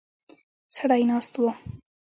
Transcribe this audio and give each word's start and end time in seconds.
سړی 0.75 1.01
ناست 1.09 1.33
و. 1.41 1.43